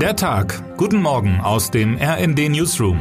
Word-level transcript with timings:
Der 0.00 0.14
Tag. 0.14 0.76
Guten 0.76 1.00
Morgen 1.00 1.40
aus 1.40 1.70
dem 1.70 1.96
RND 1.96 2.50
Newsroom. 2.50 2.98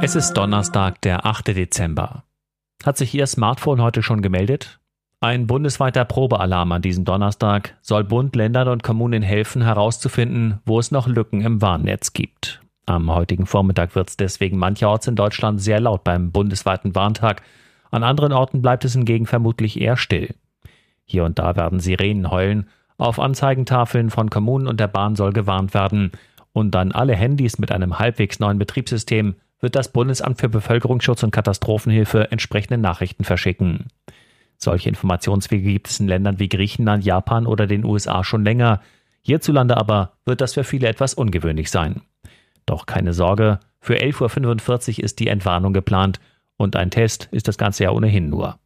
Es 0.00 0.16
ist 0.16 0.32
Donnerstag, 0.32 0.98
der 1.02 1.26
8. 1.26 1.48
Dezember. 1.48 2.24
Hat 2.82 2.96
sich 2.96 3.14
Ihr 3.14 3.26
Smartphone 3.26 3.82
heute 3.82 4.02
schon 4.02 4.22
gemeldet? 4.22 4.80
Ein 5.20 5.46
bundesweiter 5.46 6.06
Probealarm 6.06 6.72
an 6.72 6.80
diesem 6.80 7.04
Donnerstag 7.04 7.76
soll 7.82 8.02
Bund, 8.02 8.34
Ländern 8.34 8.68
und 8.68 8.82
Kommunen 8.82 9.22
helfen, 9.22 9.60
herauszufinden, 9.60 10.60
wo 10.64 10.78
es 10.78 10.90
noch 10.90 11.06
Lücken 11.06 11.42
im 11.42 11.60
Warnnetz 11.60 12.14
gibt. 12.14 12.62
Am 12.86 13.14
heutigen 13.14 13.44
Vormittag 13.44 13.94
wird 13.94 14.08
es 14.08 14.16
deswegen 14.16 14.56
mancherorts 14.56 15.06
in 15.06 15.16
Deutschland 15.16 15.60
sehr 15.60 15.80
laut 15.80 16.02
beim 16.02 16.32
bundesweiten 16.32 16.94
Warntag. 16.94 17.42
An 17.90 18.04
anderen 18.04 18.32
Orten 18.32 18.62
bleibt 18.62 18.86
es 18.86 18.94
hingegen 18.94 19.26
vermutlich 19.26 19.78
eher 19.78 19.98
still. 19.98 20.34
Hier 21.04 21.24
und 21.24 21.38
da 21.38 21.56
werden 21.56 21.78
Sirenen 21.78 22.30
heulen, 22.30 22.70
auf 23.02 23.18
Anzeigentafeln 23.18 24.10
von 24.10 24.30
Kommunen 24.30 24.66
und 24.66 24.80
der 24.80 24.88
Bahn 24.88 25.16
soll 25.16 25.32
gewarnt 25.32 25.74
werden. 25.74 26.12
Und 26.52 26.74
an 26.76 26.92
alle 26.92 27.14
Handys 27.14 27.58
mit 27.58 27.72
einem 27.72 27.98
halbwegs 27.98 28.38
neuen 28.38 28.58
Betriebssystem 28.58 29.36
wird 29.60 29.76
das 29.76 29.92
Bundesamt 29.92 30.40
für 30.40 30.48
Bevölkerungsschutz 30.48 31.22
und 31.22 31.30
Katastrophenhilfe 31.30 32.30
entsprechende 32.30 32.78
Nachrichten 32.78 33.24
verschicken. 33.24 33.86
Solche 34.58 34.88
Informationswege 34.88 35.72
gibt 35.72 35.88
es 35.88 36.00
in 36.00 36.08
Ländern 36.08 36.38
wie 36.38 36.48
Griechenland, 36.48 37.04
Japan 37.04 37.46
oder 37.46 37.66
den 37.66 37.84
USA 37.84 38.22
schon 38.22 38.44
länger. 38.44 38.80
Hierzulande 39.22 39.76
aber 39.76 40.12
wird 40.24 40.40
das 40.40 40.54
für 40.54 40.64
viele 40.64 40.88
etwas 40.88 41.14
ungewöhnlich 41.14 41.70
sein. 41.70 42.02
Doch 42.66 42.86
keine 42.86 43.12
Sorge, 43.12 43.60
für 43.80 43.96
11.45 43.96 44.98
Uhr 44.98 45.04
ist 45.04 45.18
die 45.18 45.28
Entwarnung 45.28 45.72
geplant 45.72 46.20
und 46.56 46.76
ein 46.76 46.90
Test 46.90 47.28
ist 47.32 47.48
das 47.48 47.58
Ganze 47.58 47.84
ja 47.84 47.90
ohnehin 47.90 48.28
nur. 48.28 48.58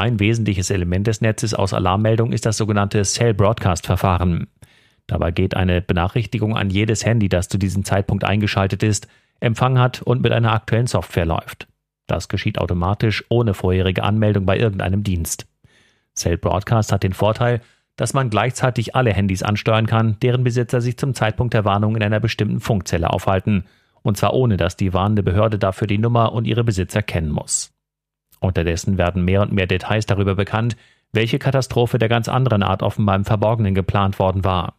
Ein 0.00 0.18
wesentliches 0.18 0.70
Element 0.70 1.06
des 1.08 1.20
Netzes 1.20 1.52
aus 1.52 1.74
Alarmmeldung 1.74 2.32
ist 2.32 2.46
das 2.46 2.56
sogenannte 2.56 3.02
Cell 3.02 3.34
Broadcast 3.34 3.84
Verfahren. 3.84 4.46
Dabei 5.06 5.30
geht 5.30 5.54
eine 5.54 5.82
Benachrichtigung 5.82 6.56
an 6.56 6.70
jedes 6.70 7.04
Handy, 7.04 7.28
das 7.28 7.48
zu 7.48 7.58
diesem 7.58 7.84
Zeitpunkt 7.84 8.24
eingeschaltet 8.24 8.82
ist, 8.82 9.08
Empfang 9.40 9.78
hat 9.78 10.00
und 10.00 10.22
mit 10.22 10.32
einer 10.32 10.54
aktuellen 10.54 10.86
Software 10.86 11.26
läuft. 11.26 11.68
Das 12.06 12.30
geschieht 12.30 12.56
automatisch 12.56 13.26
ohne 13.28 13.52
vorherige 13.52 14.02
Anmeldung 14.02 14.46
bei 14.46 14.56
irgendeinem 14.58 15.02
Dienst. 15.02 15.46
Cell 16.14 16.38
Broadcast 16.38 16.92
hat 16.92 17.02
den 17.02 17.12
Vorteil, 17.12 17.60
dass 17.96 18.14
man 18.14 18.30
gleichzeitig 18.30 18.94
alle 18.96 19.12
Handys 19.12 19.42
ansteuern 19.42 19.84
kann, 19.84 20.16
deren 20.20 20.44
Besitzer 20.44 20.80
sich 20.80 20.96
zum 20.96 21.12
Zeitpunkt 21.12 21.52
der 21.52 21.66
Warnung 21.66 21.94
in 21.94 22.02
einer 22.02 22.20
bestimmten 22.20 22.60
Funkzelle 22.60 23.10
aufhalten, 23.10 23.64
und 24.00 24.16
zwar 24.16 24.32
ohne 24.32 24.56
dass 24.56 24.78
die 24.78 24.94
warnende 24.94 25.22
Behörde 25.22 25.58
dafür 25.58 25.86
die 25.86 25.98
Nummer 25.98 26.32
und 26.32 26.46
ihre 26.46 26.64
Besitzer 26.64 27.02
kennen 27.02 27.28
muss. 27.28 27.74
Unterdessen 28.40 28.98
werden 28.98 29.24
mehr 29.24 29.42
und 29.42 29.52
mehr 29.52 29.66
Details 29.66 30.06
darüber 30.06 30.34
bekannt, 30.34 30.76
welche 31.12 31.38
Katastrophe 31.38 31.98
der 31.98 32.08
ganz 32.08 32.28
anderen 32.28 32.62
Art 32.62 32.82
offenbar 32.82 33.16
im 33.16 33.24
Verborgenen 33.24 33.74
geplant 33.74 34.18
worden 34.18 34.44
war. 34.44 34.74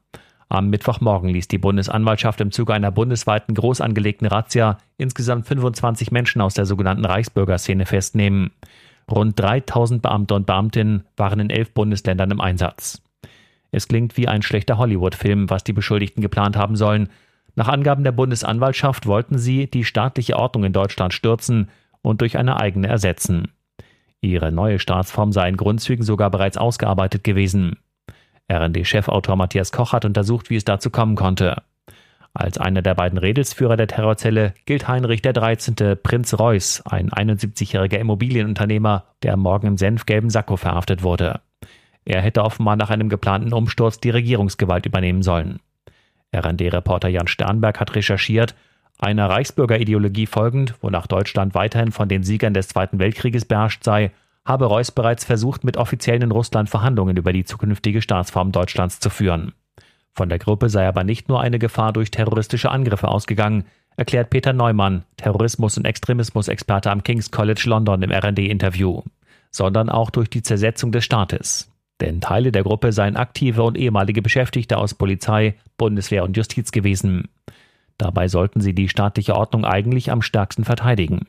Am 0.50 0.70
Mittwochmorgen 0.70 1.30
ließ 1.30 1.48
die 1.48 1.60
Bundesanwaltschaft 1.60 2.42
im 2.42 2.52
Zuge 2.52 2.74
einer 2.74 2.92
bundesweiten 2.92 3.56
groß 3.56 3.80
angelegten 3.80 4.28
Razzia 4.28 4.80
insgesamt 4.98 5.48
25 5.48 6.12
Menschen 6.12 6.42
aus 6.42 6.56
der 6.56 6.66
sogenannten 6.66 7.06
Reichsbürgerszene 7.06 7.86
festnehmen. 7.86 8.52
Rund 9.10 9.40
3000 9.40 10.02
Beamte 10.02 10.36
und 10.36 10.46
Beamtinnen 10.46 11.06
waren 11.16 11.40
in 11.40 11.50
elf 11.50 11.72
Bundesländern 11.72 12.32
im 12.32 12.42
Einsatz. 12.42 13.02
Es 13.72 13.88
klingt 13.88 14.18
wie 14.18 14.28
ein 14.28 14.42
schlechter 14.42 14.78
Hollywood-Film, 14.78 15.50
was 15.50 15.64
die 15.64 15.74
Beschuldigten 15.74 16.22
geplant 16.22 16.58
haben 16.58 16.76
sollen. 16.76 17.08
Nach 17.56 17.70
Angaben 17.70 18.04
der 18.04 18.12
Bundesanwaltschaft 18.12 19.08
wollten 19.08 19.38
sie 19.38 19.68
die 19.68 19.86
staatliche 19.86 20.36
Ordnung 20.36 20.66
in 20.66 20.74
Deutschland 20.74 21.14
stürzen 21.14 21.70
und 22.02 22.22
durch 22.22 22.38
eine 22.38 22.60
eigene 22.60 22.88
ersetzen. 22.88 23.52
Ihre 24.22 24.52
neue 24.52 24.80
Staatsform 24.80 25.32
sei 25.32 25.50
in 25.50 25.58
Grundzügen 25.58 26.06
sogar 26.06 26.30
bereits 26.30 26.58
ausgearbeitet 26.58 27.24
gewesen. 27.24 27.78
RND-Chefautor 28.52 29.36
Matthias 29.36 29.72
Koch 29.72 29.94
hat 29.94 30.06
untersucht, 30.06 30.50
wie 30.50 30.58
es 30.58 30.66
dazu 30.66 30.90
kommen 30.90 31.16
konnte. 31.16 31.64
Als 32.34 32.58
einer 32.58 32.82
der 32.82 32.96
beiden 32.96 33.18
Redelsführer 33.18 33.76
der 33.76 33.88
Terrorzelle 33.88 34.54
gilt 34.66 34.88
Heinrich 34.88 35.22
13. 35.22 35.98
Prinz 36.02 36.38
Reuß, 36.38 36.84
ein 36.86 37.10
71-jähriger 37.10 37.98
Immobilienunternehmer, 37.98 39.06
der 39.24 39.36
morgen 39.36 39.68
im 39.68 39.78
senfgelben 39.78 40.30
Sakko 40.30 40.56
verhaftet 40.56 41.04
wurde. 41.04 41.42
Er 42.06 42.22
hätte 42.22 42.44
offenbar 42.44 42.78
nach 42.78 42.90
einem 42.90 43.10
geplanten 43.10 43.54
Umsturz 43.54 44.00
die 44.00 44.10
Regierungsgewalt 44.10 44.86
übernehmen 44.86 45.24
sollen. 45.24 45.60
RND-Reporter 46.34 47.10
Jan 47.10 47.28
Sternberg 47.28 47.80
hat 47.80 47.96
recherchiert, 47.96 48.56
einer 49.02 49.30
Reichsbürgerideologie 49.30 50.28
folgend, 50.28 50.76
wonach 50.82 51.08
Deutschland 51.08 51.56
weiterhin 51.56 51.92
von 51.92 52.08
den 52.08 52.24
Siegern 52.24 52.54
des 52.54 52.68
Zweiten 52.68 53.00
Weltkrieges 53.00 53.46
beherrscht 53.46 53.84
sei, 53.84 54.12
habe 54.46 54.66
Reuß 54.66 54.92
bereits 54.92 55.26
versucht, 55.26 55.64
mit 55.64 55.78
Offiziellen 55.78 56.24
in 56.24 56.32
Russland 56.32 56.70
Verhandlungen 56.70 57.18
über 57.18 57.34
die 57.34 57.44
zukünftige 57.44 58.02
Staatsform 58.02 58.52
Deutschlands 58.52 59.00
zu 59.00 59.10
führen. 59.10 59.54
Von 60.14 60.30
der 60.30 60.40
Gruppe 60.40 60.70
sei 60.70 60.88
aber 60.88 61.04
nicht 61.04 61.30
nur 61.30 61.42
eine 61.42 61.60
Gefahr 61.60 61.94
durch 61.94 62.12
terroristische 62.12 62.70
Angriffe 62.70 63.08
ausgegangen, 63.08 63.66
erklärt 63.98 64.30
Peter 64.30 64.54
Neumann, 64.54 65.04
Terrorismus- 65.18 65.78
und 65.78 65.86
Extremismusexperte 65.86 66.92
am 66.92 67.04
King's 67.04 67.32
College 67.32 67.64
London 67.66 68.02
im 68.02 68.12
RD-Interview, 68.12 69.04
sondern 69.52 69.90
auch 69.90 70.10
durch 70.10 70.30
die 70.30 70.44
Zersetzung 70.44 70.92
des 70.92 71.06
Staates. 71.06 71.72
Denn 72.02 72.20
Teile 72.20 72.52
der 72.52 72.64
Gruppe 72.64 72.94
seien 72.94 73.16
aktive 73.16 73.64
und 73.64 73.78
ehemalige 73.78 74.22
Beschäftigte 74.22 74.78
aus 74.78 74.96
Polizei, 74.96 75.56
Bundeswehr 75.78 76.24
und 76.24 76.36
Justiz 76.36 76.72
gewesen. 76.72 77.30
Dabei 78.02 78.28
sollten 78.28 78.62
sie 78.62 78.74
die 78.74 78.90
staatliche 78.90 79.36
Ordnung 79.36 79.64
eigentlich 79.64 80.12
am 80.12 80.24
stärksten 80.24 80.64
verteidigen. 80.64 81.28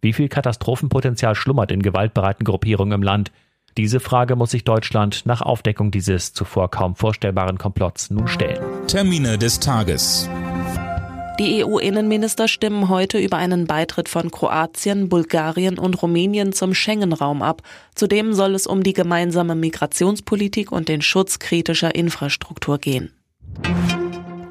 Wie 0.00 0.14
viel 0.14 0.30
Katastrophenpotenzial 0.30 1.34
schlummert 1.34 1.70
in 1.70 1.82
gewaltbereiten 1.82 2.44
Gruppierungen 2.44 2.94
im 2.94 3.02
Land? 3.02 3.30
Diese 3.76 4.00
Frage 4.00 4.34
muss 4.34 4.52
sich 4.52 4.64
Deutschland 4.64 5.26
nach 5.26 5.42
Aufdeckung 5.42 5.90
dieses 5.90 6.32
zuvor 6.32 6.70
kaum 6.70 6.96
vorstellbaren 6.96 7.58
Komplotts 7.58 8.08
nun 8.08 8.26
stellen. 8.26 8.64
Termine 8.86 9.36
des 9.36 9.60
Tages. 9.60 10.30
Die 11.38 11.62
EU-Innenminister 11.62 12.48
stimmen 12.48 12.88
heute 12.88 13.18
über 13.18 13.36
einen 13.36 13.66
Beitritt 13.66 14.08
von 14.08 14.30
Kroatien, 14.30 15.10
Bulgarien 15.10 15.78
und 15.78 16.00
Rumänien 16.00 16.54
zum 16.54 16.72
Schengen-Raum 16.72 17.42
ab. 17.42 17.60
Zudem 17.94 18.32
soll 18.32 18.54
es 18.54 18.66
um 18.66 18.82
die 18.82 18.94
gemeinsame 18.94 19.54
Migrationspolitik 19.54 20.72
und 20.72 20.88
den 20.88 21.02
Schutz 21.02 21.38
kritischer 21.38 21.94
Infrastruktur 21.94 22.78
gehen. 22.78 23.12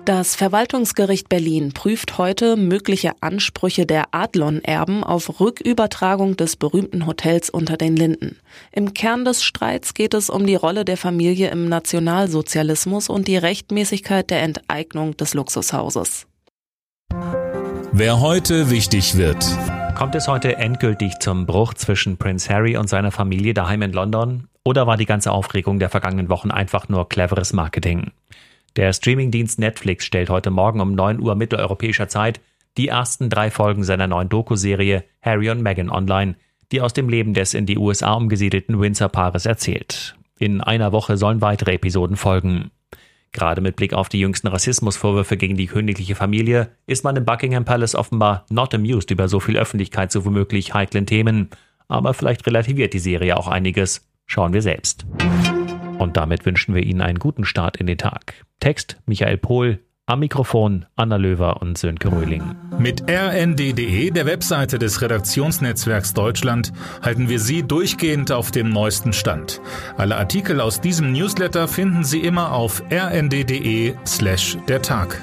Das 0.07 0.37
Verwaltungsgericht 0.37 1.27
Berlin 1.27 1.73
prüft 1.73 2.17
heute 2.17 2.55
mögliche 2.55 3.11
Ansprüche 3.19 3.85
der 3.85 4.05
Adlon-Erben 4.11 5.03
auf 5.03 5.41
Rückübertragung 5.41 6.37
des 6.37 6.55
berühmten 6.55 7.05
Hotels 7.05 7.49
unter 7.49 7.75
den 7.75 7.97
Linden. 7.97 8.37
Im 8.71 8.93
Kern 8.93 9.25
des 9.25 9.43
Streits 9.43 9.93
geht 9.93 10.13
es 10.13 10.29
um 10.29 10.45
die 10.45 10.55
Rolle 10.55 10.85
der 10.85 10.95
Familie 10.95 11.49
im 11.49 11.67
Nationalsozialismus 11.67 13.09
und 13.09 13.27
die 13.27 13.35
Rechtmäßigkeit 13.35 14.29
der 14.29 14.43
Enteignung 14.43 15.17
des 15.17 15.33
Luxushauses. 15.33 16.25
Wer 17.91 18.21
heute 18.21 18.69
wichtig 18.69 19.17
wird. 19.17 19.45
Kommt 19.95 20.15
es 20.15 20.29
heute 20.29 20.55
endgültig 20.55 21.19
zum 21.19 21.45
Bruch 21.45 21.73
zwischen 21.73 22.15
Prince 22.15 22.49
Harry 22.49 22.77
und 22.77 22.87
seiner 22.87 23.11
Familie 23.11 23.53
daheim 23.53 23.81
in 23.81 23.91
London? 23.91 24.47
Oder 24.63 24.87
war 24.87 24.95
die 24.95 25.05
ganze 25.05 25.33
Aufregung 25.33 25.79
der 25.79 25.89
vergangenen 25.89 26.29
Wochen 26.29 26.49
einfach 26.49 26.87
nur 26.87 27.09
cleveres 27.09 27.51
Marketing? 27.51 28.11
Der 28.77 28.93
Streamingdienst 28.93 29.57
Netflix 29.57 30.05
stellt 30.05 30.29
heute 30.29 30.51
Morgen 30.51 30.81
um 30.81 30.93
9 30.93 31.19
Uhr 31.19 31.33
mitteleuropäischer 31.33 32.07
Zeit 32.07 32.39
die 32.77 32.89
ersten 32.89 33.27
drei 33.27 33.49
Folgen 33.49 33.83
seiner 33.83 34.05
neuen 34.05 34.29
Doku-Serie 34.29 35.03
Harry 35.19 35.49
und 35.49 35.63
Meghan 35.63 35.89
online, 35.89 36.35
die 36.71 36.81
aus 36.81 36.93
dem 36.93 37.09
Leben 37.09 37.33
des 37.33 37.55
in 37.55 37.65
die 37.65 37.79
USA 37.79 38.13
umgesiedelten 38.13 38.79
Windsor-Paares 38.79 39.47
erzählt. 39.47 40.15
In 40.37 40.61
einer 40.61 40.91
Woche 40.91 41.17
sollen 41.17 41.41
weitere 41.41 41.73
Episoden 41.73 42.17
folgen. 42.17 42.69
Gerade 43.31 43.61
mit 43.61 43.77
Blick 43.77 43.93
auf 43.93 44.09
die 44.09 44.19
jüngsten 44.19 44.47
Rassismusvorwürfe 44.47 45.37
gegen 45.37 45.57
die 45.57 45.65
königliche 45.65 46.13
Familie 46.13 46.69
ist 46.85 47.03
man 47.03 47.15
im 47.15 47.25
Buckingham 47.25 47.65
Palace 47.65 47.95
offenbar 47.95 48.45
not 48.51 48.75
amused 48.75 49.09
über 49.09 49.27
so 49.27 49.39
viel 49.39 49.57
Öffentlichkeit 49.57 50.11
zu 50.11 50.23
womöglich 50.23 50.75
heiklen 50.75 51.07
Themen. 51.07 51.49
Aber 51.87 52.13
vielleicht 52.13 52.45
relativiert 52.45 52.93
die 52.93 52.99
Serie 52.99 53.37
auch 53.37 53.47
einiges. 53.47 54.07
Schauen 54.27 54.53
wir 54.53 54.61
selbst. 54.61 55.07
Und 55.97 56.17
damit 56.17 56.45
wünschen 56.45 56.75
wir 56.75 56.83
Ihnen 56.83 57.01
einen 57.01 57.19
guten 57.19 57.45
Start 57.45 57.77
in 57.77 57.87
den 57.87 57.97
Tag. 57.97 58.45
Text 58.59 58.97
Michael 59.05 59.37
Pohl, 59.37 59.79
am 60.05 60.19
Mikrofon 60.21 60.85
Anna 60.95 61.17
Löwer 61.17 61.61
und 61.61 61.77
Sönke 61.77 62.11
Röhling. 62.11 62.55
Mit 62.79 63.09
rnd.de, 63.09 64.09
der 64.11 64.25
Webseite 64.25 64.79
des 64.79 65.01
Redaktionsnetzwerks 65.01 66.13
Deutschland, 66.13 66.71
halten 67.01 67.27
wir 67.27 67.39
Sie 67.39 67.63
durchgehend 67.63 68.31
auf 68.31 68.51
dem 68.51 68.69
neuesten 68.69 69.11
Stand. 69.11 69.59
Alle 69.97 70.15
Artikel 70.15 70.61
aus 70.61 70.79
diesem 70.79 71.11
Newsletter 71.11 71.67
finden 71.67 72.05
Sie 72.05 72.21
immer 72.21 72.53
auf 72.53 72.81
rnd.de 72.89 73.95
slash 74.05 74.57
der 74.69 74.81
Tag. 74.81 75.21